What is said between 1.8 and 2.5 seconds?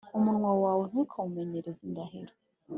indahiro,